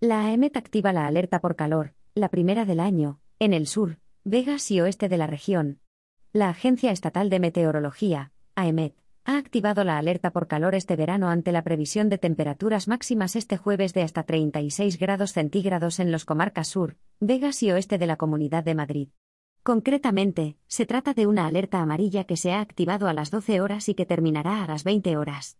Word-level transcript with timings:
La 0.00 0.26
AEMET 0.26 0.56
activa 0.56 0.92
la 0.92 1.08
alerta 1.08 1.40
por 1.40 1.56
calor, 1.56 1.92
la 2.14 2.28
primera 2.28 2.64
del 2.64 2.78
año, 2.78 3.18
en 3.40 3.52
el 3.52 3.66
sur, 3.66 3.98
Vegas 4.22 4.70
y 4.70 4.80
oeste 4.80 5.08
de 5.08 5.16
la 5.16 5.26
región. 5.26 5.80
La 6.32 6.50
Agencia 6.50 6.92
Estatal 6.92 7.28
de 7.30 7.40
Meteorología, 7.40 8.30
AEMET, 8.54 8.94
ha 9.24 9.38
activado 9.38 9.82
la 9.82 9.98
alerta 9.98 10.30
por 10.30 10.46
calor 10.46 10.76
este 10.76 10.94
verano 10.94 11.30
ante 11.30 11.50
la 11.50 11.64
previsión 11.64 12.08
de 12.10 12.18
temperaturas 12.18 12.86
máximas 12.86 13.34
este 13.34 13.56
jueves 13.56 13.92
de 13.92 14.02
hasta 14.02 14.22
36 14.22 15.00
grados 15.00 15.32
centígrados 15.32 15.98
en 15.98 16.12
los 16.12 16.24
comarcas 16.24 16.68
sur, 16.68 16.96
Vegas 17.18 17.60
y 17.64 17.72
oeste 17.72 17.98
de 17.98 18.06
la 18.06 18.14
Comunidad 18.14 18.62
de 18.62 18.76
Madrid. 18.76 19.08
Concretamente, 19.64 20.58
se 20.68 20.86
trata 20.86 21.12
de 21.12 21.26
una 21.26 21.48
alerta 21.48 21.80
amarilla 21.80 22.22
que 22.22 22.36
se 22.36 22.52
ha 22.52 22.60
activado 22.60 23.08
a 23.08 23.14
las 23.14 23.32
12 23.32 23.60
horas 23.60 23.88
y 23.88 23.94
que 23.94 24.06
terminará 24.06 24.62
a 24.62 24.68
las 24.68 24.84
20 24.84 25.16
horas. 25.16 25.58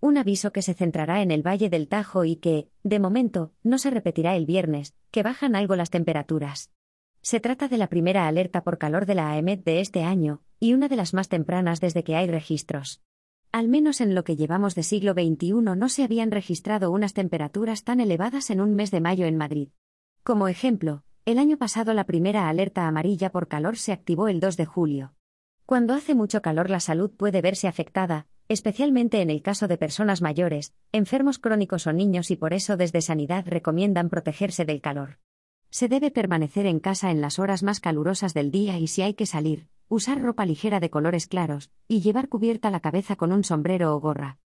Un 0.00 0.16
aviso 0.16 0.50
que 0.50 0.62
se 0.62 0.72
centrará 0.72 1.20
en 1.20 1.30
el 1.30 1.46
Valle 1.46 1.68
del 1.68 1.86
Tajo 1.86 2.24
y 2.24 2.36
que, 2.36 2.70
de 2.82 2.98
momento, 2.98 3.52
no 3.62 3.76
se 3.76 3.90
repetirá 3.90 4.34
el 4.34 4.46
viernes, 4.46 4.94
que 5.10 5.22
bajan 5.22 5.54
algo 5.54 5.76
las 5.76 5.90
temperaturas. 5.90 6.70
Se 7.20 7.38
trata 7.38 7.68
de 7.68 7.76
la 7.76 7.88
primera 7.88 8.26
alerta 8.26 8.64
por 8.64 8.78
calor 8.78 9.04
de 9.04 9.14
la 9.14 9.30
AEMET 9.30 9.62
de 9.62 9.80
este 9.80 10.02
año, 10.02 10.40
y 10.58 10.72
una 10.72 10.88
de 10.88 10.96
las 10.96 11.12
más 11.12 11.28
tempranas 11.28 11.80
desde 11.80 12.02
que 12.02 12.16
hay 12.16 12.28
registros. 12.28 13.02
Al 13.52 13.68
menos 13.68 14.00
en 14.00 14.14
lo 14.14 14.24
que 14.24 14.36
llevamos 14.36 14.74
de 14.74 14.84
siglo 14.84 15.12
XXI 15.12 15.52
no 15.52 15.88
se 15.90 16.04
habían 16.04 16.30
registrado 16.30 16.90
unas 16.90 17.12
temperaturas 17.12 17.84
tan 17.84 18.00
elevadas 18.00 18.48
en 18.48 18.62
un 18.62 18.74
mes 18.74 18.90
de 18.90 19.00
mayo 19.00 19.26
en 19.26 19.36
Madrid. 19.36 19.68
Como 20.22 20.48
ejemplo, 20.48 21.02
el 21.26 21.38
año 21.38 21.58
pasado 21.58 21.92
la 21.92 22.04
primera 22.04 22.48
alerta 22.48 22.86
amarilla 22.86 23.30
por 23.30 23.48
calor 23.48 23.76
se 23.76 23.92
activó 23.92 24.28
el 24.28 24.40
2 24.40 24.56
de 24.56 24.64
julio. 24.64 25.14
Cuando 25.66 25.92
hace 25.92 26.14
mucho 26.14 26.40
calor 26.40 26.70
la 26.70 26.80
salud 26.80 27.10
puede 27.10 27.42
verse 27.42 27.68
afectada, 27.68 28.26
especialmente 28.50 29.22
en 29.22 29.30
el 29.30 29.42
caso 29.42 29.68
de 29.68 29.78
personas 29.78 30.22
mayores, 30.22 30.74
enfermos 30.90 31.38
crónicos 31.38 31.86
o 31.86 31.92
niños 31.92 32.32
y 32.32 32.36
por 32.36 32.52
eso 32.52 32.76
desde 32.76 33.00
Sanidad 33.00 33.44
recomiendan 33.46 34.10
protegerse 34.10 34.64
del 34.64 34.80
calor. 34.80 35.20
Se 35.70 35.86
debe 35.86 36.10
permanecer 36.10 36.66
en 36.66 36.80
casa 36.80 37.12
en 37.12 37.20
las 37.20 37.38
horas 37.38 37.62
más 37.62 37.78
calurosas 37.78 38.34
del 38.34 38.50
día 38.50 38.76
y 38.76 38.88
si 38.88 39.02
hay 39.02 39.14
que 39.14 39.24
salir, 39.24 39.68
usar 39.88 40.20
ropa 40.20 40.46
ligera 40.46 40.80
de 40.80 40.90
colores 40.90 41.28
claros, 41.28 41.70
y 41.86 42.00
llevar 42.00 42.28
cubierta 42.28 42.72
la 42.72 42.80
cabeza 42.80 43.14
con 43.14 43.30
un 43.30 43.44
sombrero 43.44 43.94
o 43.94 44.00
gorra. 44.00 44.38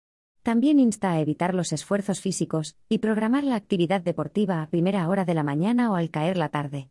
También 0.42 0.80
insta 0.80 1.12
a 1.12 1.20
evitar 1.20 1.54
los 1.54 1.72
esfuerzos 1.72 2.20
físicos 2.20 2.76
y 2.90 2.98
programar 2.98 3.42
la 3.44 3.56
actividad 3.56 4.02
deportiva 4.02 4.60
a 4.60 4.68
primera 4.68 5.08
hora 5.08 5.24
de 5.24 5.32
la 5.32 5.44
mañana 5.44 5.90
o 5.90 5.94
al 5.94 6.10
caer 6.10 6.36
la 6.36 6.50
tarde. 6.50 6.90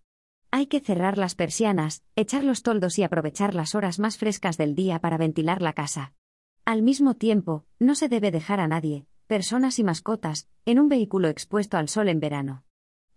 Hay 0.49 0.65
que 0.65 0.79
cerrar 0.79 1.19
las 1.19 1.35
persianas, 1.35 2.01
echar 2.15 2.43
los 2.43 2.63
toldos 2.63 2.97
y 2.97 3.03
aprovechar 3.03 3.53
las 3.53 3.75
horas 3.75 3.99
más 3.99 4.17
frescas 4.17 4.57
del 4.57 4.73
día 4.73 4.97
para 4.97 5.19
ventilar 5.19 5.61
la 5.61 5.73
casa. 5.73 6.15
Al 6.65 6.81
mismo 6.81 7.15
tiempo, 7.15 7.65
no 7.77 7.93
se 7.93 8.07
debe 8.07 8.31
dejar 8.31 8.61
a 8.61 8.69
nadie, 8.69 9.05
personas 9.27 9.79
y 9.79 9.83
mascotas, 9.83 10.47
en 10.65 10.79
un 10.79 10.87
vehículo 10.87 11.27
expuesto 11.27 11.75
al 11.75 11.89
sol 11.89 12.07
en 12.07 12.21
verano. 12.21 12.63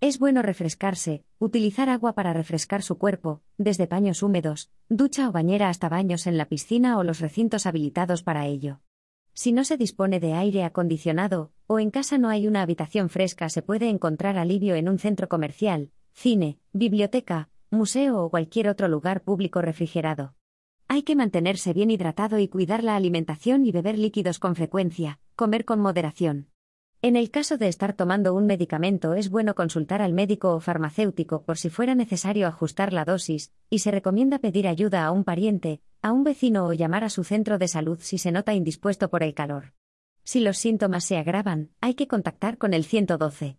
Es 0.01 0.19
bueno 0.19 0.43
refrescarse, 0.43 1.25
utilizar 1.39 1.89
agua 1.89 2.15
para 2.15 2.33
refrescar 2.33 2.83
su 2.83 2.99
cuerpo, 2.99 3.43
desde 3.57 3.87
paños 3.87 4.25
húmedos, 4.25 4.73
ducha 4.89 5.29
o 5.29 5.33
bañera 5.33 5.69
hasta 5.69 5.89
baños 5.89 6.27
en 6.27 6.37
la 6.37 6.49
piscina 6.49 6.99
o 6.99 7.05
los 7.05 7.21
recintos 7.21 7.67
habilitados 7.67 8.25
para 8.25 8.47
ello. 8.47 8.81
Si 9.33 9.53
no 9.53 9.63
se 9.63 9.77
dispone 9.77 10.19
de 10.19 10.33
aire 10.33 10.65
acondicionado, 10.65 11.53
o 11.69 11.79
en 11.79 11.93
casa 11.93 12.19
no 12.19 12.31
hay 12.31 12.49
una 12.49 12.63
habitación 12.63 13.11
fresca, 13.11 13.49
se 13.49 13.63
puede 13.63 13.89
encontrar 13.89 14.39
alivio 14.39 14.75
en 14.75 14.89
un 14.89 14.99
centro 14.99 15.29
comercial, 15.29 15.93
cine, 16.15 16.59
biblioteca, 16.73 17.49
museo 17.71 18.25
o 18.25 18.29
cualquier 18.29 18.69
otro 18.69 18.89
lugar 18.89 19.23
público 19.23 19.63
refrigerado. 19.63 20.35
Hay 20.89 21.03
que 21.03 21.17
mantenerse 21.17 21.73
bien 21.73 21.91
hidratado 21.91 22.39
y 22.39 22.49
cuidar 22.49 22.85
la 22.85 22.97
alimentación 22.97 23.67
y 23.67 23.73
beber 23.73 23.99
líquidos 23.99 24.39
con 24.39 24.55
frecuencia, 24.55 25.19
comer 25.35 25.65
con 25.65 25.81
moderación. 25.81 26.49
En 27.03 27.17
el 27.17 27.31
caso 27.31 27.59
de 27.59 27.69
estar 27.69 27.93
tomando 27.93 28.35
un 28.35 28.47
medicamento 28.47 29.15
es 29.15 29.29
bueno 29.29 29.55
consultar 29.55 30.01
al 30.01 30.13
médico 30.13 30.55
o 30.55 30.61
farmacéutico 30.61 31.43
por 31.43 31.59
si 31.59 31.71
fuera 31.71 31.95
necesario 31.95 32.49
ajustar 32.49 32.93
la 32.93 33.05
dosis, 33.05 33.53
y 33.69 33.81
se 33.81 33.91
recomienda 33.91 34.39
pedir 34.39 34.67
ayuda 34.67 35.05
a 35.05 35.13
un 35.13 35.23
pariente, 35.23 35.81
a 36.03 36.13
un 36.13 36.25
vecino 36.25 36.67
o 36.67 36.73
llamar 36.73 37.05
a 37.05 37.11
su 37.11 37.23
centro 37.23 37.59
de 37.59 37.69
salud 37.69 37.99
si 38.01 38.19
se 38.19 38.33
nota 38.33 38.55
indispuesto 38.55 39.11
por 39.11 39.23
el 39.23 39.35
calor. 39.35 39.75
Si 40.25 40.41
los 40.41 40.59
síntomas 40.59 41.05
se 41.05 41.17
agravan, 41.17 41.71
hay 41.81 41.95
que 41.95 42.09
contactar 42.09 42.59
con 42.59 42.75
el 42.75 42.85
112. 42.85 43.55